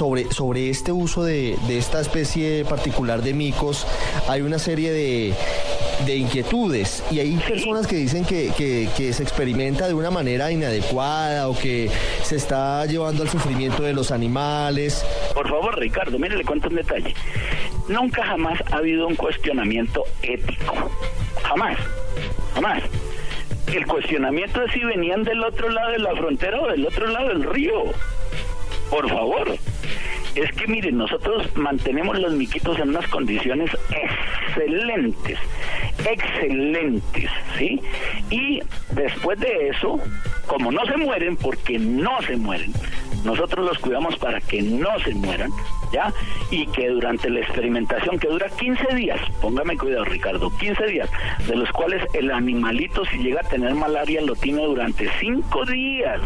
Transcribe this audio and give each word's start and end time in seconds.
sobre, 0.00 0.32
sobre 0.32 0.70
este 0.70 0.92
uso 0.92 1.24
de, 1.24 1.58
de 1.68 1.76
esta 1.76 2.00
especie 2.00 2.64
particular 2.64 3.20
de 3.20 3.34
micos, 3.34 3.86
hay 4.30 4.40
una 4.40 4.58
serie 4.58 4.92
de, 4.92 5.34
de 6.06 6.16
inquietudes 6.16 7.04
y 7.10 7.18
hay 7.18 7.36
personas 7.36 7.86
que 7.86 7.96
dicen 7.96 8.24
que, 8.24 8.50
que, 8.56 8.88
que, 8.96 9.12
se 9.12 9.22
experimenta 9.22 9.88
de 9.88 9.92
una 9.92 10.10
manera 10.10 10.50
inadecuada 10.50 11.50
o 11.50 11.58
que 11.58 11.90
se 12.22 12.36
está 12.36 12.86
llevando 12.86 13.24
al 13.24 13.28
sufrimiento 13.28 13.82
de 13.82 13.92
los 13.92 14.10
animales. 14.10 15.04
Por 15.34 15.50
favor, 15.50 15.78
Ricardo, 15.78 16.18
mire, 16.18 16.34
le 16.34 16.44
cuento 16.46 16.68
un 16.68 16.76
detalle. 16.76 17.14
Nunca 17.90 18.24
jamás 18.24 18.58
ha 18.72 18.76
habido 18.76 19.06
un 19.06 19.16
cuestionamiento 19.16 20.04
ético. 20.22 20.90
Jamás. 21.42 21.76
Jamás. 22.54 22.82
El 23.66 23.86
cuestionamiento 23.86 24.62
es 24.62 24.72
si 24.72 24.82
venían 24.82 25.24
del 25.24 25.44
otro 25.44 25.68
lado 25.68 25.90
de 25.92 25.98
la 25.98 26.16
frontera 26.16 26.58
o 26.58 26.68
del 26.68 26.86
otro 26.86 27.06
lado 27.06 27.28
del 27.28 27.44
río. 27.44 27.92
Por 28.90 29.08
favor. 29.08 29.59
Es 30.34 30.52
que 30.52 30.66
miren, 30.68 30.98
nosotros 30.98 31.48
mantenemos 31.56 32.18
los 32.18 32.32
miquitos 32.32 32.78
en 32.78 32.90
unas 32.90 33.06
condiciones 33.08 33.70
excelentes, 33.90 35.38
excelentes, 36.08 37.30
¿sí? 37.58 37.80
Y 38.30 38.60
después 38.94 39.40
de 39.40 39.68
eso, 39.68 40.00
como 40.46 40.70
no 40.70 40.84
se 40.86 40.96
mueren, 40.96 41.36
porque 41.36 41.78
no 41.78 42.22
se 42.22 42.36
mueren, 42.36 42.72
nosotros 43.24 43.64
los 43.64 43.78
cuidamos 43.78 44.16
para 44.16 44.40
que 44.40 44.62
no 44.62 44.98
se 45.00 45.14
mueran, 45.14 45.50
¿ya? 45.92 46.12
Y 46.50 46.66
que 46.66 46.88
durante 46.88 47.28
la 47.30 47.40
experimentación, 47.40 48.18
que 48.18 48.28
dura 48.28 48.48
15 48.48 48.94
días, 48.94 49.20
póngame 49.40 49.76
cuidado 49.76 50.04
Ricardo, 50.04 50.50
15 50.56 50.86
días, 50.86 51.10
de 51.46 51.56
los 51.56 51.70
cuales 51.70 52.02
el 52.14 52.30
animalito 52.30 53.04
si 53.06 53.18
llega 53.18 53.40
a 53.40 53.48
tener 53.48 53.74
malaria 53.74 54.20
lo 54.22 54.34
tiene 54.34 54.64
durante 54.64 55.08
5 55.20 55.64
días. 55.66 56.20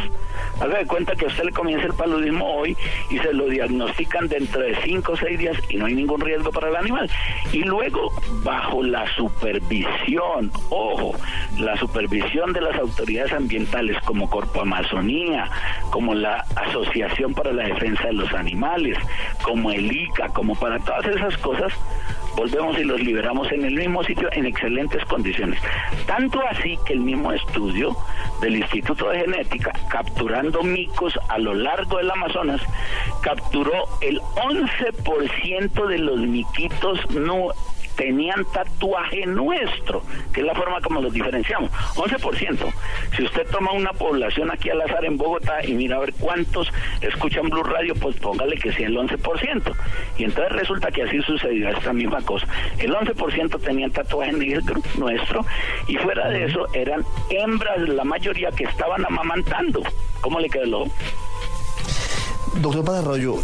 Haga 0.61 0.79
de 0.79 0.87
cuenta 0.87 1.15
que 1.15 1.27
usted 1.27 1.45
le 1.45 1.53
comienza 1.53 1.87
el 1.87 1.95
paludismo 1.95 2.47
hoy 2.57 2.77
y 3.11 3.19
se 3.19 3.33
lo 3.33 3.47
diagnostican 3.47 4.29
dentro 4.29 4.61
de 4.61 4.77
5 4.85 5.13
o 5.13 5.17
6 5.17 5.39
días 5.39 5.57
y 5.69 5.77
no 5.77 5.87
hay 5.87 5.95
ningún 5.95 6.21
riesgo 6.21 6.51
para 6.51 6.69
el 6.69 6.77
animal. 6.77 7.11
Y 7.53 7.63
luego, 7.63 8.13
bajo 8.43 8.83
la 8.83 9.07
supervisión, 9.15 10.53
ojo, 10.71 11.17
la 11.59 11.77
supervisión 11.77 12.53
de 12.53 12.61
las 12.61 12.79
autoridades 12.79 13.33
ambientales 13.33 14.01
como 14.05 14.29
Corpo 14.29 14.61
Amazonía, 14.61 15.51
como 15.91 16.15
la 16.15 16.45
Asociación 16.75 17.35
para 17.35 17.53
la 17.53 17.69
Defensa 17.69 18.05
de 18.07 18.15
los 18.15 18.33
Animales, 18.33 18.99
como 19.43 19.71
el 19.71 19.91
ICA, 19.93 20.29
como 20.31 20.57
para 20.57 20.79
todas 20.81 21.07
esas 21.07 21.37
cosas, 21.39 21.73
volvemos 22.37 22.77
y 22.79 22.85
los 22.85 23.01
liberamos 23.01 23.51
en 23.53 23.65
el 23.65 23.75
mismo 23.75 24.03
sitio 24.03 24.29
en 24.33 24.47
excelentes 24.47 25.05
condiciones. 25.05 25.61
Tanto 26.07 26.41
así 26.51 26.77
que 26.85 26.95
el 26.95 27.01
mismo 27.01 27.33
estudio 27.33 27.97
del 28.41 28.57
Instituto 28.57 29.09
de 29.11 29.21
Genética, 29.21 29.71
capturando 29.89 30.65
micos 30.65 31.19
a 31.29 31.39
lo 31.39 31.55
largo 31.55 31.99
del 31.99 32.11
Amazonas, 32.11 32.61
capturó 33.23 33.85
el 34.01 34.21
11% 34.21 35.87
de 35.87 35.99
los 35.99 36.19
miquitos 36.19 36.99
no 37.11 37.51
tenían 37.97 38.45
tatuaje 38.53 39.27
nuestro, 39.27 40.03
que 40.33 40.41
es 40.41 40.47
la 40.47 40.55
forma 40.55 40.81
como 40.81 41.01
los 41.01 41.13
diferenciamos. 41.13 41.71
11%. 41.97 42.73
Si 43.17 43.25
usted 43.25 43.47
toma 43.51 43.73
una 43.73 43.93
población 43.93 44.51
aquí 44.51 44.71
al 44.71 44.83
azar 44.83 45.05
en 45.05 45.17
Bogotá 45.17 45.65
y 45.65 45.75
mira 45.75 45.97
a 45.97 46.01
ver 46.01 46.15
cuántos 46.15 46.73
escuchan 47.01 47.49
Blue 47.49 47.63
Radio, 47.63 47.95
pues 47.95 48.17
póngale 48.17 48.57
que 48.57 48.73
sea 48.73 48.87
el 48.87 48.97
11%. 48.97 49.73
Y 50.19 50.25
entonces 50.25 50.53
resulta 50.53 50.91
que 50.91 51.03
así 51.03 51.21
sucedió 51.23 51.69
esta 51.69 51.93
misma 51.93 52.21
cosa. 52.23 52.47
El 52.79 52.95
11% 52.95 53.61
tenían 53.61 53.91
tatuaje 53.91 54.33
negro 54.33 54.77
nuestro 54.99 55.45
y 55.89 55.97
fuera 55.97 56.29
de 56.29 56.45
eso 56.45 56.67
eran 56.75 57.05
hembras, 57.31 57.81
la 57.89 58.05
mayoría 58.05 58.51
que 58.51 58.65
estaban 58.65 59.05
amamantando. 59.05 59.83
¿Cómo 60.21 60.41
le 60.41 60.49
quedó? 60.49 60.87
Doctor 62.57 62.85
Padarroyo, 62.85 63.37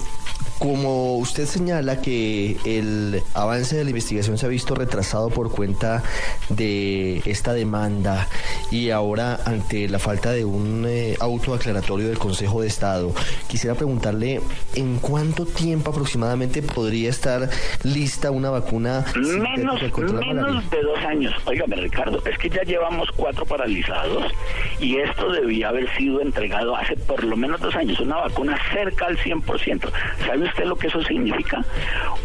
como 0.61 1.17
usted 1.17 1.47
señala 1.47 2.03
que 2.03 2.59
el 2.67 3.23
avance 3.33 3.77
de 3.77 3.85
la 3.85 3.91
investigación 3.91 4.37
se 4.37 4.45
ha 4.45 4.49
visto 4.51 4.75
retrasado 4.75 5.31
por 5.31 5.51
cuenta 5.51 6.03
de 6.51 7.23
esta 7.25 7.55
demanda 7.55 8.29
y 8.71 8.91
ahora 8.91 9.39
ante 9.45 9.89
la 9.89 9.99
falta 9.99 10.33
de 10.33 10.45
un 10.45 10.85
eh, 10.87 11.17
auto 11.21 11.55
aclaratorio 11.55 12.09
del 12.09 12.19
Consejo 12.19 12.63
de 12.63 12.69
Estado, 12.69 13.13
quisiera 13.49 13.75
preguntarle 13.75 14.41
en 14.75 14.99
cuánto 14.99 15.45
tiempo 15.45 15.91
aproximadamente 15.91 16.63
podría 16.63 17.11
estar 17.11 17.49
lista 17.83 18.31
una 18.31 18.51
vacuna 18.51 19.05
menos, 19.17 19.83
menos 19.99 20.71
de 20.71 20.83
dos 20.83 20.99
años. 21.01 21.35
Óigame 21.45 21.77
Ricardo, 21.77 22.23
es 22.25 22.39
que 22.39 22.49
ya 22.49 22.63
llevamos 22.63 23.09
cuatro 23.17 23.45
paralizados 23.45 24.33
y 24.79 24.97
esto 24.97 25.31
debía 25.33 25.69
haber 25.69 25.89
sido 25.97 26.21
entregado 26.21 26.77
hace 26.77 26.97
por 26.97 27.23
lo 27.25 27.37
menos 27.37 27.61
dos 27.61 27.75
años, 27.75 27.99
una 28.01 28.17
vacuna 28.17 28.57
cerca 28.73 29.07
al 29.07 29.19
100%. 29.19 29.91
¿Sabe 30.27 30.45
usted 30.45 30.65
lo 30.65 30.77
que 30.77 30.87
eso 30.87 31.03
significa? 31.03 31.65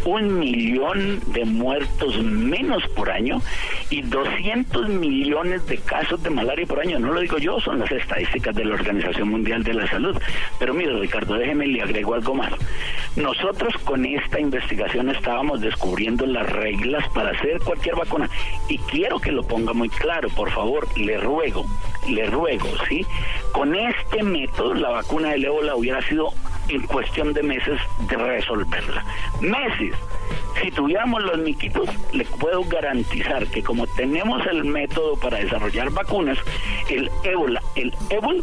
Un 0.04 0.38
millón 0.38 1.20
de 1.32 1.44
muertos 1.44 2.22
menos 2.22 2.82
por 2.94 3.10
año 3.10 3.40
y 3.90 4.02
200 4.02 4.88
millones 4.88 5.66
de 5.66 5.78
casos 5.78 6.22
de 6.22 6.30
malaria 6.36 6.66
por 6.66 6.80
año. 6.80 6.98
No 6.98 7.12
lo 7.12 7.20
digo 7.20 7.38
yo, 7.38 7.58
son 7.60 7.80
las 7.80 7.90
estadísticas 7.90 8.54
de 8.54 8.64
la 8.64 8.74
Organización 8.74 9.30
Mundial 9.30 9.64
de 9.64 9.74
la 9.74 9.88
Salud. 9.88 10.16
Pero 10.58 10.74
mire, 10.74 10.96
Ricardo, 10.98 11.34
déjeme 11.34 11.66
le 11.66 11.82
agrego 11.82 12.14
algo 12.14 12.34
más. 12.34 12.52
Nosotros 13.16 13.74
con 13.84 14.04
esta 14.04 14.38
investigación 14.38 15.08
estábamos 15.08 15.60
descubriendo 15.62 16.26
las 16.26 16.48
reglas 16.48 17.08
para 17.14 17.30
hacer 17.30 17.58
cualquier 17.60 17.96
vacuna. 17.96 18.28
Y 18.68 18.78
quiero 18.78 19.18
que 19.18 19.32
lo 19.32 19.42
ponga 19.42 19.72
muy 19.72 19.88
claro, 19.88 20.28
por 20.28 20.50
favor, 20.50 20.86
le 20.98 21.16
ruego, 21.18 21.64
le 22.08 22.26
ruego, 22.26 22.68
¿sí? 22.88 23.04
Con 23.52 23.74
este 23.74 24.22
método, 24.22 24.74
la 24.74 24.90
vacuna 24.90 25.30
del 25.30 25.46
ébola 25.46 25.74
hubiera 25.74 26.02
sido 26.02 26.28
en 26.68 26.86
cuestión 26.86 27.32
de 27.32 27.42
meses 27.42 27.80
de 28.08 28.16
resolverla. 28.16 29.04
Meses. 29.40 29.94
Si 30.60 30.70
tuviéramos 30.70 31.22
los 31.22 31.38
miquitos, 31.38 31.88
le 32.12 32.24
puedo 32.24 32.64
garantizar 32.64 33.46
que 33.46 33.62
como 33.62 33.86
tenemos 33.86 34.44
el 34.46 34.64
método 34.64 35.16
para 35.16 35.38
desarrollar 35.38 35.90
vacunas, 35.90 36.38
el 36.88 37.10
ébola, 37.24 37.62
el 37.74 37.94
ébola 38.10 38.42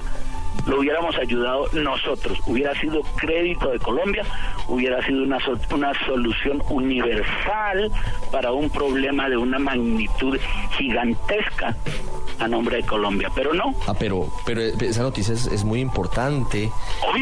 lo 0.65 0.79
hubiéramos 0.79 1.15
ayudado 1.17 1.67
nosotros. 1.73 2.39
Hubiera 2.47 2.73
sido 2.79 3.01
crédito 3.17 3.69
de 3.69 3.79
Colombia, 3.79 4.23
hubiera 4.67 5.05
sido 5.05 5.23
una, 5.23 5.37
una 5.71 5.93
solución 6.05 6.61
universal 6.69 7.91
para 8.31 8.51
un 8.51 8.69
problema 8.69 9.29
de 9.29 9.37
una 9.37 9.59
magnitud 9.59 10.37
gigantesca 10.77 11.75
a 12.39 12.47
nombre 12.47 12.77
de 12.77 12.83
Colombia, 12.83 13.29
pero 13.35 13.53
no. 13.53 13.75
Ah, 13.87 13.93
pero, 13.97 14.31
pero 14.45 14.61
esa 14.61 15.03
noticia 15.03 15.33
es, 15.33 15.63
muy 15.63 15.79
importante, 15.79 16.69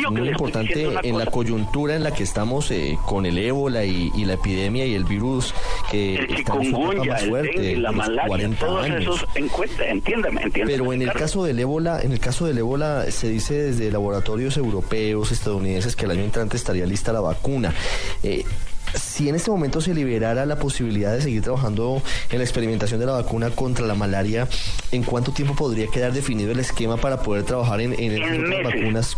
muy 0.10 0.30
importante 0.30 0.88
en 1.04 1.18
la 1.18 1.26
coyuntura 1.26 1.96
en 1.96 2.04
la 2.04 2.12
que 2.12 2.24
estamos 2.24 2.72
eh, 2.72 2.98
con 3.06 3.26
el 3.26 3.38
ébola 3.38 3.84
y, 3.86 4.10
la 4.22 4.34
epidemia 4.34 4.86
y 4.86 4.94
el 4.94 5.04
virus 5.04 5.54
que 5.90 6.16
el 6.16 6.36
está 6.36 6.54
más 6.54 7.26
fuerte, 7.26 7.76
la 7.76 7.92
malaria, 7.92 8.50
todos 8.60 8.88
esos 8.88 9.26
en 9.36 9.48
cuenta, 9.48 9.88
entiéndame, 9.88 10.42
entiéndame. 10.44 10.78
Pero 10.78 10.94
en 10.94 11.02
el 11.02 11.12
caso 11.12 11.44
del 11.44 11.60
ébola, 11.60 12.02
en 12.02 12.12
el 12.12 12.20
caso 12.20 12.46
del 12.46 12.60
ébola 12.60 13.06
se 13.22 13.30
dice 13.30 13.54
desde 13.54 13.92
laboratorios 13.92 14.58
europeos, 14.58 15.32
estadounidenses 15.32 15.96
que 15.96 16.06
el 16.06 16.12
año 16.12 16.24
entrante 16.24 16.58
estaría 16.58 16.88
lista 16.88 17.14
la 17.14 17.22
vacuna. 17.22 17.72
Eh, 18.24 18.44
si 18.96 19.30
en 19.30 19.36
este 19.36 19.52
momento 19.52 19.80
se 19.80 19.94
liberara 19.94 20.44
la 20.48 20.56
posibilidad 20.56 21.14
de 21.14 21.22
seguir 21.22 21.44
trabajando 21.44 22.02
en 22.32 22.40
la 22.40 22.44
experimentación 22.44 23.00
de 23.00 23.06
la 23.06 23.12
vacuna 23.12 23.52
contra 23.52 23.86
la 23.86 23.94
malaria, 23.94 24.48
¿en 24.92 25.04
cuánto 25.04 25.32
tiempo 25.32 25.56
podría 25.56 25.86
quedar 25.86 26.14
definido 26.14 26.52
el 26.52 26.60
esquema 26.60 26.98
para 26.98 27.22
poder 27.22 27.44
trabajar 27.44 27.80
en, 27.80 27.94
en, 27.94 28.24
en 28.24 28.64
vacunas? 28.64 29.16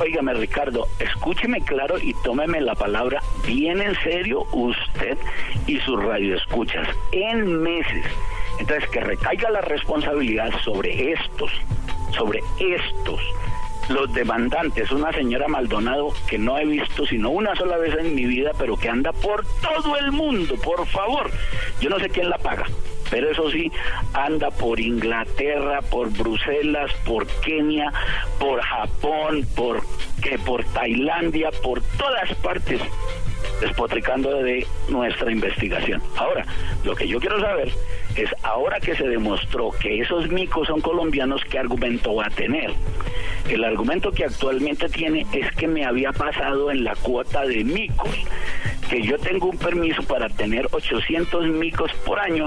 Óigame, 0.00 0.34
Ricardo, 0.34 0.88
escúcheme 0.98 1.60
claro 1.60 1.96
y 2.00 2.12
tómeme 2.24 2.60
la 2.60 2.74
palabra 2.74 3.22
bien 3.46 3.80
en 3.80 3.94
serio 4.02 4.48
usted 4.52 5.16
y 5.68 5.78
sus 5.78 6.02
radioescuchas. 6.02 6.88
En 7.12 7.62
meses. 7.62 8.04
Entonces, 8.58 8.88
que 8.90 9.00
recaiga 9.00 9.50
la 9.50 9.60
responsabilidad 9.60 10.50
sobre 10.64 11.12
estos, 11.12 11.50
sobre 12.14 12.40
estos 12.58 13.20
los 13.88 14.12
demandantes, 14.14 14.90
una 14.90 15.12
señora 15.12 15.46
Maldonado 15.48 16.12
que 16.28 16.38
no 16.38 16.58
he 16.58 16.64
visto 16.64 17.06
sino 17.06 17.30
una 17.30 17.54
sola 17.54 17.76
vez 17.76 17.94
en 17.98 18.14
mi 18.14 18.24
vida, 18.24 18.52
pero 18.58 18.76
que 18.76 18.88
anda 18.88 19.12
por 19.12 19.44
todo 19.60 19.96
el 19.98 20.12
mundo, 20.12 20.56
por 20.56 20.86
favor. 20.86 21.30
Yo 21.80 21.90
no 21.90 21.98
sé 21.98 22.08
quién 22.08 22.30
la 22.30 22.38
paga, 22.38 22.64
pero 23.10 23.30
eso 23.30 23.50
sí, 23.50 23.70
anda 24.14 24.50
por 24.50 24.80
Inglaterra, 24.80 25.82
por 25.82 26.10
Bruselas, 26.10 26.90
por 27.04 27.26
Kenia, 27.42 27.92
por 28.38 28.60
Japón, 28.62 29.46
por 29.54 29.82
que 30.22 30.38
por 30.38 30.64
Tailandia, 30.64 31.50
por 31.62 31.82
todas 31.98 32.32
partes 32.36 32.80
despotricando 33.60 34.30
de 34.42 34.66
nuestra 34.88 35.30
investigación. 35.30 36.02
Ahora, 36.16 36.46
lo 36.84 36.94
que 36.94 37.06
yo 37.06 37.20
quiero 37.20 37.40
saber 37.40 37.70
es, 38.16 38.30
ahora 38.42 38.80
que 38.80 38.94
se 38.94 39.06
demostró 39.08 39.70
que 39.70 40.00
esos 40.00 40.28
micos 40.28 40.68
son 40.68 40.80
colombianos, 40.80 41.42
¿qué 41.50 41.58
argumento 41.58 42.14
va 42.14 42.26
a 42.26 42.30
tener? 42.30 42.72
El 43.48 43.64
argumento 43.64 44.10
que 44.10 44.24
actualmente 44.24 44.88
tiene 44.88 45.26
es 45.32 45.50
que 45.56 45.66
me 45.68 45.84
había 45.84 46.12
pasado 46.12 46.70
en 46.70 46.84
la 46.84 46.94
cuota 46.96 47.42
de 47.42 47.64
micos, 47.64 48.16
que 48.94 49.02
yo 49.02 49.18
tengo 49.18 49.48
un 49.48 49.58
permiso 49.58 50.04
para 50.04 50.28
tener 50.28 50.68
800 50.70 51.48
micos 51.48 51.90
por 52.06 52.20
año 52.20 52.46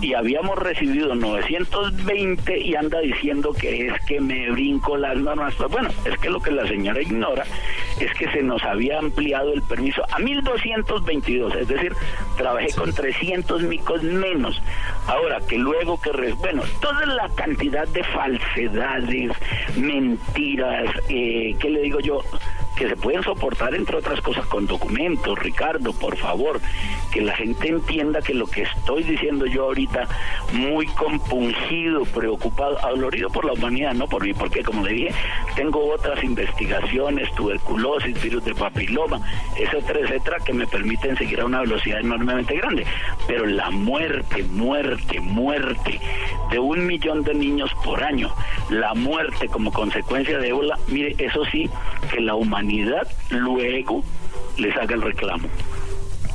y 0.00 0.14
habíamos 0.14 0.58
recibido 0.58 1.14
920 1.14 2.58
y 2.58 2.74
anda 2.74 2.98
diciendo 2.98 3.52
que 3.52 3.86
es 3.86 4.00
que 4.04 4.20
me 4.20 4.50
brinco 4.50 4.96
las 4.96 5.16
normas. 5.16 5.54
Pues 5.54 5.70
bueno, 5.70 5.90
es 6.04 6.18
que 6.18 6.30
lo 6.30 6.40
que 6.40 6.50
la 6.50 6.66
señora 6.66 7.00
ignora 7.00 7.44
es 8.00 8.12
que 8.14 8.28
se 8.32 8.42
nos 8.42 8.60
había 8.64 8.98
ampliado 8.98 9.52
el 9.52 9.62
permiso 9.62 10.02
a 10.10 10.18
1222, 10.18 11.54
es 11.54 11.68
decir, 11.68 11.92
trabajé 12.36 12.72
con 12.74 12.92
300 12.92 13.62
micos 13.62 14.02
menos. 14.02 14.60
Ahora 15.06 15.38
que 15.48 15.58
luego 15.58 16.00
que, 16.00 16.10
bueno, 16.32 16.62
toda 16.80 17.06
la 17.06 17.28
cantidad 17.36 17.86
de 17.86 18.02
falsedades, 18.02 19.30
mentiras, 19.76 20.90
eh, 21.08 21.54
¿qué 21.60 21.70
le 21.70 21.82
digo 21.82 22.00
yo? 22.00 22.20
Que 22.76 22.88
se 22.88 22.96
pueden 22.96 23.22
soportar, 23.22 23.74
entre 23.74 23.96
otras 23.96 24.20
cosas, 24.20 24.46
con 24.46 24.66
documentos. 24.66 25.38
Ricardo, 25.38 25.92
por 25.92 26.16
favor, 26.16 26.60
que 27.12 27.20
la 27.20 27.34
gente 27.36 27.68
entienda 27.68 28.20
que 28.20 28.34
lo 28.34 28.46
que 28.46 28.62
estoy 28.62 29.04
diciendo 29.04 29.46
yo 29.46 29.64
ahorita, 29.64 30.08
muy 30.52 30.86
compungido, 30.88 32.04
preocupado, 32.06 32.78
adolorido 32.84 33.30
por 33.30 33.44
la 33.44 33.52
humanidad, 33.52 33.94
no 33.94 34.08
por 34.08 34.24
mí, 34.24 34.34
porque 34.34 34.62
como 34.62 34.84
le 34.84 34.92
dije, 34.92 35.14
tengo 35.54 35.92
otras 35.92 36.22
investigaciones, 36.24 37.32
tuberculosis, 37.34 38.20
virus 38.20 38.44
de 38.44 38.54
papiloma, 38.54 39.20
etcétera, 39.56 40.00
etcétera, 40.00 40.38
que 40.44 40.52
me 40.52 40.66
permiten 40.66 41.16
seguir 41.16 41.40
a 41.40 41.46
una 41.46 41.60
velocidad 41.60 42.00
enormemente 42.00 42.56
grande. 42.56 42.84
Pero 43.28 43.46
la 43.46 43.70
muerte, 43.70 44.42
muerte, 44.42 45.20
muerte 45.20 46.00
de 46.50 46.58
un 46.58 46.86
millón 46.86 47.22
de 47.22 47.34
niños 47.34 47.70
por 47.84 48.02
año, 48.02 48.34
la 48.70 48.94
muerte 48.94 49.48
como 49.48 49.72
consecuencia 49.72 50.38
de 50.38 50.48
ébola, 50.48 50.78
mire, 50.88 51.14
eso 51.18 51.44
sí, 51.46 51.70
que 52.10 52.20
la 52.20 52.34
humanidad 52.34 52.63
luego 53.30 54.02
les 54.58 54.76
haga 54.76 54.94
el 54.94 55.02
reclamo. 55.02 55.48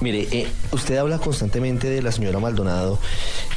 Mire, 0.01 0.27
eh, 0.31 0.47
usted 0.71 0.95
habla 0.95 1.17
constantemente 1.17 1.89
de 1.89 2.01
la 2.01 2.13
señora 2.13 2.39
Maldonado, 2.39 2.97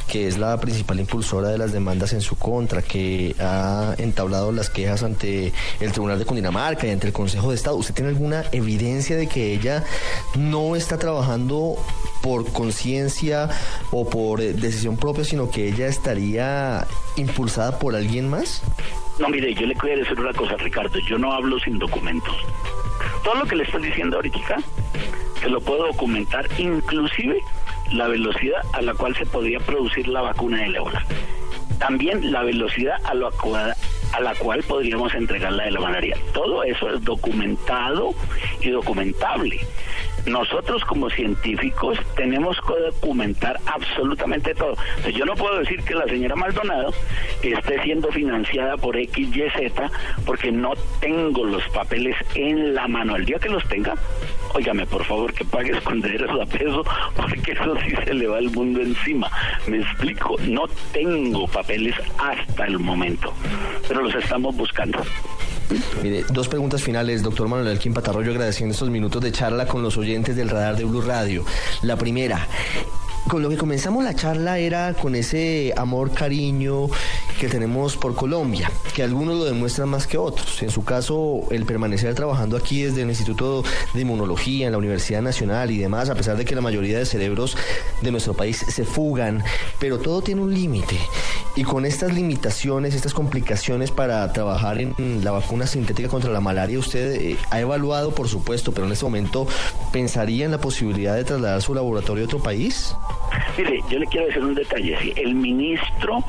que 0.09 0.27
es 0.27 0.37
la 0.37 0.59
principal 0.59 0.99
impulsora 0.99 1.47
de 1.47 1.57
las 1.57 1.71
demandas 1.71 2.11
en 2.11 2.19
su 2.19 2.35
contra, 2.35 2.81
que 2.81 3.33
ha 3.39 3.95
entablado 3.97 4.51
las 4.51 4.69
quejas 4.69 5.03
ante 5.03 5.53
el 5.79 5.91
Tribunal 5.93 6.19
de 6.19 6.25
Cundinamarca 6.25 6.85
y 6.85 6.89
ante 6.89 7.07
el 7.07 7.13
Consejo 7.13 7.49
de 7.49 7.55
Estado. 7.55 7.77
¿Usted 7.77 7.93
tiene 7.93 8.09
alguna 8.09 8.43
evidencia 8.51 9.15
de 9.15 9.27
que 9.27 9.53
ella 9.53 9.85
no 10.35 10.75
está 10.75 10.97
trabajando 10.97 11.77
por 12.21 12.51
conciencia 12.51 13.49
o 13.91 14.09
por 14.09 14.41
eh, 14.41 14.51
decisión 14.51 14.97
propia, 14.97 15.23
sino 15.23 15.49
que 15.49 15.69
ella 15.69 15.87
estaría 15.87 16.85
impulsada 17.15 17.79
por 17.79 17.95
alguien 17.95 18.29
más? 18.29 18.61
No, 19.19 19.29
mire, 19.29 19.53
yo 19.53 19.67
le 19.67 19.75
quiero 19.75 19.99
decir 19.99 20.19
una 20.19 20.33
cosa, 20.33 20.55
Ricardo, 20.57 20.97
yo 20.99 21.17
no 21.17 21.31
hablo 21.33 21.59
sin 21.59 21.77
documentos. 21.77 22.35
Todo 23.23 23.35
lo 23.35 23.45
que 23.45 23.55
le 23.55 23.63
estoy 23.63 23.83
diciendo 23.83 24.17
ahorita, 24.17 24.57
se 25.39 25.49
lo 25.49 25.61
puedo 25.61 25.87
documentar, 25.87 26.47
inclusive 26.57 27.39
la 27.91 28.07
velocidad 28.07 28.61
a 28.73 28.81
la 28.81 28.93
cual 28.93 29.15
se 29.15 29.25
podría 29.25 29.59
producir 29.59 30.07
la 30.07 30.21
vacuna 30.21 30.61
del 30.61 30.75
ébola. 30.75 31.05
También 31.77 32.31
la 32.31 32.43
velocidad 32.43 32.95
a 33.03 33.13
la, 33.13 33.29
cual, 33.29 33.75
a 34.13 34.19
la 34.19 34.33
cual 34.35 34.63
podríamos 34.63 35.13
entregarla 35.13 35.65
de 35.65 35.71
la 35.71 35.79
malaria. 35.79 36.17
Todo 36.33 36.63
eso 36.63 36.89
es 36.89 37.03
documentado 37.03 38.15
y 38.61 38.69
documentable. 38.69 39.59
Nosotros 40.25 40.83
como 40.85 41.09
científicos 41.09 41.97
tenemos 42.15 42.57
que 42.61 42.79
documentar 42.91 43.59
absolutamente 43.65 44.55
todo. 44.55 44.75
yo 45.13 45.25
no 45.25 45.35
puedo 45.35 45.59
decir 45.59 45.83
que 45.83 45.95
la 45.95 46.05
señora 46.05 46.35
Maldonado 46.35 46.93
esté 47.41 47.81
siendo 47.83 48.09
financiada 48.11 48.77
por 48.77 48.95
XYZ 48.95 49.73
porque 50.25 50.51
no 50.51 50.73
tengo 51.01 51.43
los 51.43 51.67
papeles 51.69 52.15
en 52.35 52.73
la 52.73 52.87
mano. 52.87 53.15
El 53.15 53.25
día 53.25 53.37
que 53.37 53.49
los 53.49 53.67
tenga, 53.67 53.95
óigame 54.53 54.85
por 54.85 55.03
favor 55.03 55.33
que 55.33 55.43
pague 55.43 55.71
esconderes 55.71 56.29
a 56.29 56.45
peso 56.45 56.83
porque 57.15 57.51
eso 57.51 57.75
sí 57.85 57.93
se 58.05 58.13
le 58.13 58.27
va 58.27 58.39
el 58.39 58.49
mundo 58.51 58.81
encima. 58.81 59.29
Me 59.67 59.77
explico, 59.77 60.35
no 60.47 60.67
tengo 60.93 61.47
papeles 61.47 61.95
hasta 62.17 62.65
el 62.65 62.79
momento, 62.79 63.33
pero 63.87 64.03
los 64.03 64.15
estamos 64.15 64.55
buscando. 64.55 64.99
Mire, 66.01 66.25
dos 66.29 66.47
preguntas 66.47 66.81
finales, 66.83 67.23
doctor 67.23 67.47
Manuel 67.47 67.69
Elkin 67.69 67.93
Patarroyo, 67.93 68.31
agradeciendo 68.31 68.73
estos 68.73 68.89
minutos 68.89 69.21
de 69.21 69.31
charla 69.31 69.67
con 69.67 69.81
los 69.81 69.97
oyentes 69.97 70.35
del 70.35 70.49
radar 70.49 70.75
de 70.75 70.83
Blue 70.83 71.01
Radio. 71.01 71.45
La 71.81 71.95
primera, 71.95 72.47
con 73.27 73.41
lo 73.41 73.49
que 73.49 73.57
comenzamos 73.57 74.03
la 74.03 74.15
charla 74.15 74.59
era 74.59 74.93
con 74.93 75.15
ese 75.15 75.73
amor, 75.77 76.11
cariño 76.11 76.87
que 77.39 77.47
tenemos 77.47 77.95
por 77.97 78.15
Colombia, 78.15 78.71
que 78.93 79.01
algunos 79.01 79.37
lo 79.37 79.45
demuestran 79.45 79.89
más 79.89 80.07
que 80.07 80.17
otros. 80.17 80.61
En 80.61 80.69
su 80.69 80.83
caso, 80.83 81.43
el 81.49 81.65
permanecer 81.65 82.13
trabajando 82.15 82.57
aquí 82.57 82.83
desde 82.83 83.01
el 83.01 83.09
Instituto 83.09 83.63
de 83.93 84.01
Inmunología, 84.01 84.65
en 84.65 84.73
la 84.73 84.77
Universidad 84.77 85.21
Nacional 85.21 85.71
y 85.71 85.77
demás, 85.77 86.09
a 86.09 86.15
pesar 86.15 86.37
de 86.37 86.45
que 86.45 86.55
la 86.55 86.61
mayoría 86.61 86.97
de 86.97 87.05
cerebros 87.05 87.57
de 88.01 88.11
nuestro 88.11 88.33
país 88.33 88.57
se 88.67 88.83
fugan, 88.83 89.43
pero 89.79 89.99
todo 89.99 90.21
tiene 90.21 90.41
un 90.41 90.53
límite. 90.53 90.99
Y 91.55 91.63
con 91.63 91.85
estas 91.85 92.13
limitaciones, 92.13 92.95
estas 92.95 93.13
complicaciones 93.13 93.91
para 93.91 94.31
trabajar 94.33 94.81
en 94.81 95.23
la 95.23 95.31
vacuna 95.31 95.67
sintética 95.67 96.09
contra 96.09 96.31
la 96.31 96.41
malaria, 96.41 96.79
usted 96.79 97.21
eh, 97.21 97.37
ha 97.51 97.59
evaluado, 97.59 98.15
por 98.15 98.27
supuesto, 98.27 98.71
pero 98.71 98.87
en 98.87 98.93
este 98.93 99.05
momento, 99.05 99.47
¿pensaría 99.91 100.45
en 100.45 100.51
la 100.51 100.57
posibilidad 100.57 101.15
de 101.15 101.23
trasladar 101.23 101.61
su 101.61 101.75
laboratorio 101.75 102.23
a 102.23 102.25
otro 102.25 102.39
país? 102.39 102.95
Mire, 103.55 103.81
yo 103.87 103.99
le 103.99 104.07
quiero 104.07 104.25
decir 104.25 104.43
un 104.43 104.55
detalle. 104.55 105.13
El 105.15 105.35
ministro 105.35 106.23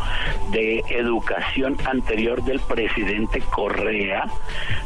de 0.52 0.84
Educación 0.90 1.76
anterior 1.86 2.44
del 2.44 2.60
presidente 2.60 3.40
Correa 3.50 4.26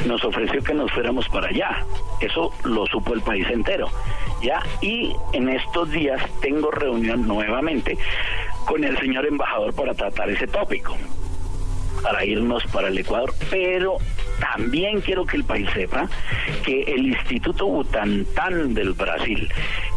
nos 0.07 0.25
ofreció 0.25 0.63
que 0.63 0.75
nos 0.75 0.93
fuéramos 0.93 1.29
para 1.29 1.49
allá. 1.49 1.85
Eso 2.21 2.53
lo 2.63 2.87
supo 2.87 3.13
el 3.15 3.23
país 3.23 3.47
entero. 3.51 3.89
¿ya? 4.41 4.63
Y 4.81 5.15
en 5.33 5.49
estos 5.49 5.91
días 5.91 6.21
tengo 6.41 6.71
reunión 6.71 7.27
nuevamente 7.27 7.99
con 8.69 8.85
el 8.85 8.99
señor 8.99 9.27
embajador 9.27 9.73
para 9.73 9.95
tratar 9.95 10.29
ese 10.29 10.47
tópico 10.47 10.95
para 12.03 12.25
irnos 12.25 12.65
para 12.67 12.89
el 12.89 12.99
Ecuador, 12.99 13.33
pero 13.51 13.97
también 14.39 15.01
quiero 15.01 15.27
que 15.27 15.39
el 15.39 15.45
país 15.45 15.69
sepa 15.73 16.09
que 16.65 16.83
el 16.83 17.09
Instituto 17.09 17.67
Butantan 17.67 18.75
del 18.75 18.93
Brasil, 18.93 19.49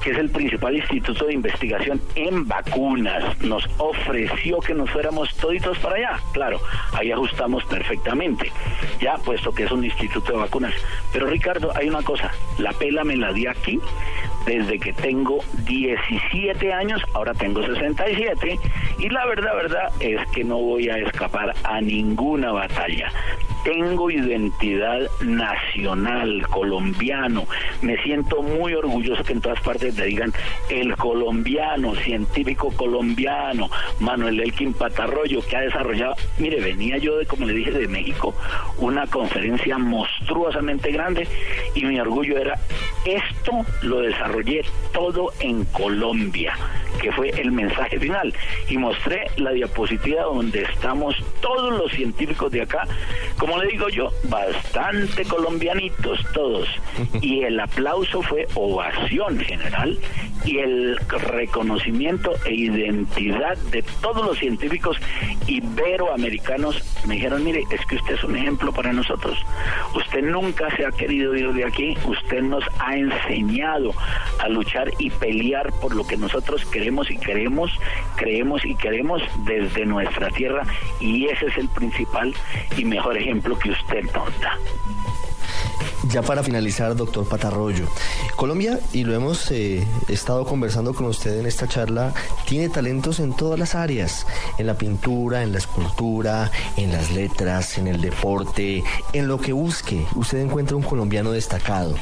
que 0.03 0.11
es 0.11 0.17
el 0.17 0.29
principal 0.29 0.75
instituto 0.75 1.25
de 1.25 1.33
investigación 1.33 2.01
en 2.15 2.47
vacunas, 2.47 3.39
nos 3.41 3.67
ofreció 3.77 4.59
que 4.59 4.73
nos 4.73 4.89
fuéramos 4.89 5.33
toditos 5.35 5.77
para 5.79 5.95
allá. 5.95 6.19
Claro, 6.33 6.59
ahí 6.93 7.11
ajustamos 7.11 7.63
perfectamente, 7.65 8.51
ya 8.99 9.15
puesto 9.17 9.51
que 9.51 9.63
es 9.63 9.71
un 9.71 9.83
instituto 9.83 10.33
de 10.33 10.39
vacunas. 10.39 10.73
Pero 11.13 11.27
Ricardo, 11.27 11.71
hay 11.75 11.89
una 11.89 12.01
cosa, 12.01 12.31
la 12.57 12.71
pela 12.73 13.03
me 13.03 13.15
la 13.15 13.31
di 13.31 13.47
aquí 13.47 13.79
desde 14.45 14.79
que 14.79 14.93
tengo 14.93 15.43
17 15.65 16.73
años, 16.73 17.01
ahora 17.13 17.33
tengo 17.33 17.63
67, 17.63 18.59
y 18.99 19.09
la 19.09 19.25
verdad, 19.25 19.55
verdad 19.55 19.91
es 19.99 20.27
que 20.31 20.43
no 20.43 20.57
voy 20.57 20.89
a 20.89 20.97
escapar 20.97 21.53
a 21.63 21.81
ninguna 21.81 22.51
batalla 22.51 23.11
tengo 23.63 24.09
identidad 24.09 24.99
nacional, 25.21 26.45
colombiano. 26.49 27.45
Me 27.81 28.01
siento 28.03 28.41
muy 28.41 28.73
orgulloso 28.73 29.23
que 29.23 29.33
en 29.33 29.41
todas 29.41 29.61
partes 29.61 29.95
te 29.95 30.05
digan 30.05 30.33
el 30.69 30.95
colombiano, 30.95 31.95
científico 31.95 32.71
colombiano, 32.75 33.69
Manuel 33.99 34.39
Elkin 34.39 34.73
Patarroyo, 34.73 35.41
que 35.47 35.57
ha 35.57 35.61
desarrollado, 35.61 36.15
mire, 36.39 36.59
venía 36.61 36.97
yo 36.97 37.17
de, 37.17 37.25
como 37.25 37.45
le 37.45 37.53
dije, 37.53 37.71
de 37.71 37.87
México, 37.87 38.33
una 38.77 39.07
conferencia 39.07 39.77
monstruosamente 39.77 40.91
grande 40.91 41.27
y 41.75 41.85
mi 41.85 41.99
orgullo 41.99 42.37
era, 42.37 42.59
esto 43.05 43.65
lo 43.81 44.01
desarrollé 44.01 44.63
todo 44.93 45.31
en 45.39 45.65
Colombia, 45.65 46.53
que 47.01 47.11
fue 47.11 47.29
el 47.29 47.51
mensaje 47.51 47.99
final. 47.99 48.33
Y 48.69 48.77
mostré 48.77 49.25
la 49.37 49.51
diapositiva 49.51 50.23
donde 50.23 50.61
estamos 50.61 51.15
todos 51.41 51.73
los 51.77 51.91
científicos 51.91 52.51
de 52.51 52.61
acá, 52.61 52.87
como 53.37 53.57
le 53.57 53.67
digo 53.67 53.89
yo, 53.89 54.11
bastante 54.25 55.25
colombianitos 55.25 56.19
todos. 56.33 56.67
Y 57.21 57.43
el 57.43 57.59
aplauso 57.59 58.21
fue 58.21 58.47
ovación 58.55 59.39
general 59.39 59.97
y 60.45 60.57
el 60.57 60.97
reconocimiento 61.07 62.33
e 62.45 62.53
identidad 62.53 63.57
de 63.71 63.83
todos 64.01 64.25
los 64.25 64.39
científicos 64.39 64.97
iberoamericanos 65.47 66.81
me 67.05 67.15
dijeron, 67.15 67.43
mire, 67.43 67.63
es 67.71 67.85
que 67.85 67.95
usted 67.95 68.15
es 68.15 68.23
un 68.23 68.35
ejemplo 68.35 68.71
para 68.71 68.93
nosotros. 68.93 69.37
Usted 69.95 70.21
nunca 70.23 70.75
se 70.75 70.85
ha 70.85 70.91
querido 70.91 71.35
ir 71.35 71.51
de 71.53 71.65
aquí, 71.65 71.95
usted 72.05 72.41
nos 72.41 72.63
ha 72.79 72.95
enseñado 72.95 73.93
a 74.39 74.47
luchar 74.49 74.91
y 74.99 75.09
pelear 75.09 75.71
por 75.81 75.95
lo 75.95 76.05
que 76.05 76.17
nosotros 76.17 76.65
queremos 76.65 76.90
y 77.09 77.17
queremos, 77.17 77.71
creemos 78.15 78.65
y 78.65 78.75
queremos 78.75 79.21
desde 79.45 79.85
nuestra 79.85 80.29
tierra 80.29 80.63
y 80.99 81.27
ese 81.27 81.47
es 81.47 81.57
el 81.57 81.69
principal 81.69 82.33
y 82.77 82.85
mejor 82.85 83.17
ejemplo 83.17 83.57
que 83.57 83.71
usted 83.71 84.03
nos 84.13 84.39
da. 84.41 84.57
Ya 86.09 86.21
para 86.21 86.43
finalizar, 86.43 86.95
doctor 86.95 87.27
Patarroyo, 87.27 87.85
Colombia, 88.35 88.79
y 88.91 89.03
lo 89.03 89.13
hemos 89.13 89.51
eh, 89.51 89.87
estado 90.07 90.45
conversando 90.45 90.93
con 90.93 91.05
usted 91.05 91.39
en 91.39 91.45
esta 91.45 91.67
charla, 91.67 92.13
tiene 92.47 92.69
talentos 92.69 93.19
en 93.19 93.35
todas 93.35 93.57
las 93.57 93.75
áreas, 93.75 94.25
en 94.57 94.67
la 94.67 94.73
pintura, 94.73 95.43
en 95.43 95.51
la 95.51 95.59
escultura, 95.59 96.51
en 96.75 96.91
las 96.91 97.11
letras, 97.11 97.77
en 97.77 97.87
el 97.87 98.01
deporte, 98.01 98.83
en 99.13 99.27
lo 99.27 99.39
que 99.39 99.53
busque, 99.53 100.05
usted 100.15 100.39
encuentra 100.39 100.75
un 100.75 100.83
colombiano 100.83 101.31
destacado. 101.31 101.95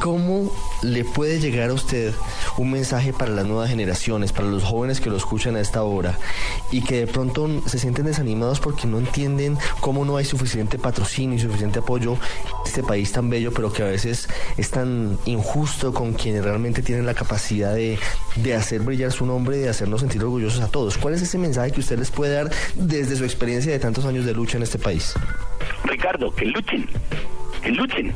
¿Cómo 0.00 0.50
le 0.82 1.04
puede 1.04 1.38
llegar 1.38 1.70
a 1.70 1.74
usted 1.74 2.12
un 2.58 2.70
mensaje 2.70 3.12
para 3.12 3.30
las 3.30 3.46
nuevas 3.46 3.70
generaciones, 3.70 4.32
para 4.32 4.48
los 4.48 4.64
jóvenes 4.64 5.00
que 5.00 5.10
lo 5.10 5.16
escuchan 5.16 5.56
a 5.56 5.60
esta 5.60 5.82
hora 5.82 6.18
y 6.70 6.82
que 6.82 7.00
de 7.00 7.06
pronto 7.06 7.48
se 7.66 7.78
sienten 7.78 8.06
desanimados 8.06 8.60
porque 8.60 8.86
no 8.86 8.98
entienden 8.98 9.56
cómo 9.80 10.04
no 10.04 10.16
hay 10.16 10.24
suficiente 10.24 10.78
patrocinio 10.78 11.36
y 11.36 11.40
suficiente 11.40 11.78
apoyo 11.78 12.14
en 12.14 12.66
este 12.66 12.82
país 12.82 13.12
tan 13.12 13.30
bello, 13.30 13.52
pero 13.52 13.72
que 13.72 13.82
a 13.82 13.86
veces 13.86 14.28
es 14.56 14.70
tan 14.70 15.18
injusto 15.24 15.92
con 15.92 16.12
quienes 16.14 16.44
realmente 16.44 16.82
tienen 16.82 17.06
la 17.06 17.14
capacidad 17.14 17.74
de, 17.74 17.98
de 18.36 18.54
hacer 18.54 18.80
brillar 18.80 19.12
su 19.12 19.26
nombre 19.26 19.56
y 19.58 19.60
de 19.60 19.68
hacernos 19.68 20.00
sentir 20.00 20.22
orgullosos 20.22 20.60
a 20.60 20.68
todos? 20.68 20.98
¿Cuál 20.98 21.14
es 21.14 21.22
ese 21.22 21.38
mensaje 21.38 21.72
que 21.72 21.80
usted 21.80 21.98
les 21.98 22.10
puede 22.10 22.34
dar 22.34 22.50
desde 22.74 23.16
su 23.16 23.24
experiencia 23.24 23.72
de 23.72 23.78
tantos 23.78 24.04
años 24.04 24.24
de 24.24 24.34
lucha 24.34 24.56
en 24.56 24.62
este 24.62 24.78
país? 24.78 25.14
Ricardo, 25.84 26.34
que 26.34 26.46
luchen, 26.46 26.88
que 27.62 27.70
luchen. 27.70 28.12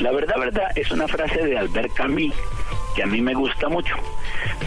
La 0.00 0.10
verdad, 0.12 0.34
verdad, 0.38 0.68
es 0.74 0.90
una 0.90 1.06
frase 1.06 1.44
de 1.44 1.58
Albert 1.58 1.92
Camus 1.94 2.34
que 2.94 3.02
a 3.02 3.06
mí 3.06 3.20
me 3.20 3.34
gusta 3.34 3.68
mucho. 3.68 3.94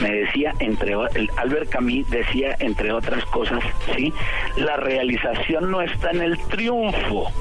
Me 0.01 0.11
decía, 0.11 0.53
entre 0.59 0.93
el 1.15 1.29
Albert 1.37 1.69
Camus 1.69 2.09
decía, 2.09 2.55
entre 2.59 2.91
otras 2.91 3.25
cosas, 3.25 3.63
¿sí? 3.95 4.13
La 4.55 4.77
realización 4.77 5.71
no 5.71 5.81
está 5.81 6.11
en 6.11 6.21
el 6.21 6.37
triunfo, 6.47 7.31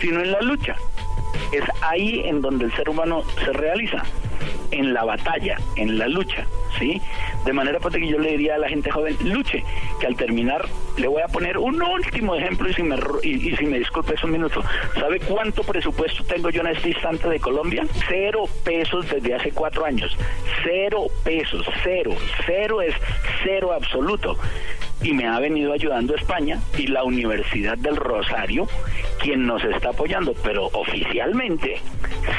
sino 0.00 0.20
en 0.20 0.32
la 0.32 0.42
lucha. 0.42 0.76
Es 1.50 1.64
ahí 1.82 2.22
en 2.26 2.42
donde 2.42 2.66
el 2.66 2.72
ser 2.74 2.88
humano 2.88 3.22
se 3.44 3.52
realiza 3.52 4.04
en 4.74 4.92
la 4.92 5.04
batalla, 5.04 5.56
en 5.76 5.98
la 5.98 6.08
lucha, 6.08 6.46
¿sí? 6.78 7.00
De 7.44 7.52
manera 7.52 7.78
pues, 7.78 7.94
que 7.94 8.06
yo 8.06 8.18
le 8.18 8.32
diría 8.32 8.56
a 8.56 8.58
la 8.58 8.68
gente 8.68 8.90
joven, 8.90 9.16
luche, 9.22 9.64
que 10.00 10.06
al 10.06 10.16
terminar 10.16 10.68
le 10.96 11.08
voy 11.08 11.22
a 11.22 11.28
poner 11.28 11.58
un 11.58 11.80
último 11.80 12.34
ejemplo 12.34 12.68
y 12.68 12.74
si 12.74 12.82
me, 12.82 12.96
y, 13.22 13.56
si 13.56 13.66
me 13.66 13.78
disculpes 13.78 14.22
un 14.24 14.32
minuto. 14.32 14.62
¿Sabe 14.94 15.20
cuánto 15.20 15.62
presupuesto 15.62 16.24
tengo 16.24 16.50
yo 16.50 16.60
en 16.62 16.68
este 16.68 16.90
instante 16.90 17.28
de 17.28 17.38
Colombia? 17.38 17.86
Cero 18.08 18.44
pesos 18.64 19.08
desde 19.08 19.34
hace 19.34 19.52
cuatro 19.52 19.84
años. 19.84 20.16
Cero 20.64 21.06
pesos, 21.22 21.66
cero, 21.82 22.12
cero 22.46 22.82
es 22.82 22.94
cero 23.44 23.72
absoluto 23.72 24.36
y 25.02 25.12
me 25.12 25.26
ha 25.26 25.38
venido 25.38 25.72
ayudando 25.72 26.14
España 26.14 26.60
y 26.78 26.86
la 26.86 27.04
Universidad 27.04 27.76
del 27.76 27.96
Rosario, 27.96 28.66
quien 29.24 29.46
nos 29.46 29.64
está 29.64 29.88
apoyando, 29.88 30.34
pero 30.44 30.66
oficialmente 30.66 31.80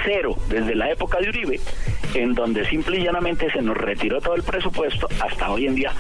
cero 0.03 0.35
desde 0.47 0.75
la 0.75 0.91
época 0.91 1.19
de 1.19 1.29
Uribe, 1.29 1.59
en 2.13 2.35
donde 2.35 2.63
simple 2.65 2.99
y 2.99 3.03
llanamente 3.03 3.51
se 3.51 3.59
nos 3.63 3.75
retiró 3.75 4.21
todo 4.21 4.35
el 4.35 4.43
presupuesto, 4.43 5.07
hasta 5.19 5.49
hoy 5.49 5.65
en 5.65 5.73
día 5.73 5.91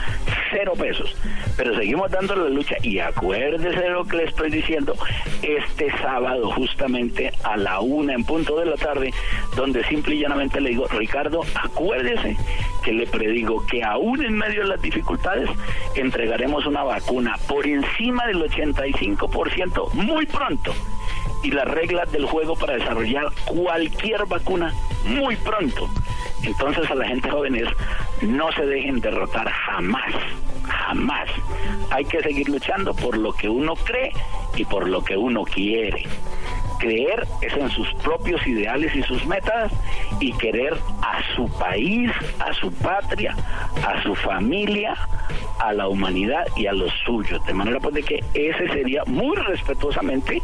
cero 0.55 0.73
pesos. 0.77 1.13
Pero 1.57 1.75
seguimos 1.75 2.09
dando 2.11 2.35
la 2.35 2.49
lucha 2.49 2.75
y 2.81 2.99
acuérdese 2.99 3.79
de 3.79 3.89
lo 3.89 4.05
que 4.05 4.17
le 4.17 4.23
estoy 4.23 4.49
diciendo 4.49 4.95
este 5.41 5.91
sábado 5.97 6.49
justamente 6.51 7.33
a 7.43 7.57
la 7.57 7.81
una 7.81 8.13
en 8.13 8.23
punto 8.23 8.57
de 8.57 8.65
la 8.65 8.77
tarde, 8.77 9.13
donde 9.55 9.83
simple 9.83 10.15
y 10.15 10.19
llanamente 10.19 10.61
le 10.61 10.69
digo, 10.69 10.87
Ricardo, 10.87 11.41
acuérdese 11.61 12.37
que 12.83 12.93
le 12.93 13.05
predigo 13.05 13.65
que 13.65 13.83
aún 13.83 14.23
en 14.23 14.37
medio 14.37 14.61
de 14.61 14.69
las 14.69 14.81
dificultades 14.81 15.49
entregaremos 15.95 16.65
una 16.65 16.83
vacuna 16.83 17.37
por 17.47 17.67
encima 17.67 18.25
del 18.27 18.41
85% 18.41 19.91
muy 19.93 20.25
pronto 20.25 20.73
y 21.43 21.51
las 21.51 21.67
reglas 21.67 22.11
del 22.11 22.25
juego 22.25 22.55
para 22.55 22.75
desarrollar 22.75 23.25
cualquier 23.45 24.25
vacuna 24.25 24.73
muy 25.05 25.35
pronto. 25.35 25.89
Entonces 26.45 26.89
a 26.89 26.95
la 26.95 27.07
gente 27.07 27.29
joven 27.29 27.55
es, 27.55 27.67
no 28.21 28.51
se 28.51 28.65
dejen 28.65 29.01
derrotar 29.01 29.49
jamás, 29.49 30.13
jamás. 30.63 31.29
Hay 31.89 32.05
que 32.05 32.21
seguir 32.21 32.49
luchando 32.49 32.93
por 32.93 33.17
lo 33.17 33.33
que 33.33 33.49
uno 33.49 33.75
cree 33.75 34.11
y 34.55 34.65
por 34.65 34.87
lo 34.87 35.03
que 35.03 35.17
uno 35.17 35.43
quiere. 35.43 36.03
Creer 36.79 37.25
es 37.41 37.53
en 37.53 37.69
sus 37.69 37.91
propios 37.95 38.45
ideales 38.45 38.93
y 38.95 39.01
sus 39.03 39.25
metas 39.25 39.71
y 40.19 40.33
querer 40.33 40.77
a 41.01 41.21
su 41.35 41.47
país, 41.57 42.11
a 42.39 42.53
su 42.53 42.71
patria, 42.73 43.35
a 43.87 44.01
su 44.03 44.13
familia, 44.13 44.95
a 45.59 45.73
la 45.73 45.87
humanidad 45.87 46.45
y 46.55 46.67
a 46.67 46.73
los 46.73 46.91
suyos. 47.05 47.43
De 47.45 47.53
manera 47.53 47.79
pues 47.79 48.05
que 48.05 48.23
ese 48.33 48.67
sería 48.67 49.03
muy 49.05 49.35
respetuosamente 49.37 50.41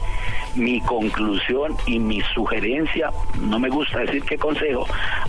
mi 0.56 0.82
conclusión 0.82 1.76
y 1.86 2.00
mi 2.00 2.22
sugerencia, 2.34 3.12
no 3.40 3.60
me 3.60 3.70
gusta 3.70 4.00
decir 4.00 4.24
qué 4.24 4.38
consejo, 4.38 4.86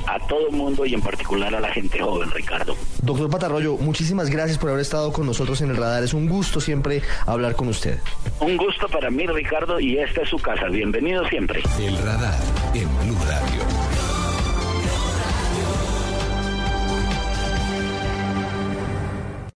a 0.06 0.18
todo 0.26 0.48
el 0.48 0.56
mundo 0.56 0.84
y 0.84 0.94
en 0.94 1.00
particular 1.00 1.54
a 1.54 1.60
la 1.60 1.68
gente 1.68 2.00
joven, 2.00 2.30
Ricardo. 2.30 2.76
Doctor 3.02 3.30
Patarroyo, 3.30 3.76
muchísimas 3.76 4.30
gracias 4.30 4.58
por 4.58 4.70
haber 4.70 4.82
estado 4.82 5.12
con 5.12 5.26
nosotros 5.26 5.60
en 5.60 5.70
el 5.70 5.76
radar. 5.76 6.02
Es 6.02 6.14
un 6.14 6.28
gusto 6.28 6.60
siempre 6.60 7.02
hablar 7.26 7.56
con 7.56 7.68
usted. 7.68 7.98
Un 8.40 8.56
gusto 8.56 8.88
para 8.88 9.10
mí, 9.10 9.26
Ricardo, 9.26 9.80
y 9.80 9.98
esta 9.98 10.22
es 10.22 10.28
su 10.28 10.38
casa. 10.38 10.66
Bienvenido 10.68 11.26
siempre. 11.28 11.62
El 11.80 11.96
radar 11.98 12.38
en 12.74 12.88
Blue 12.98 13.18
Radio. 13.26 13.81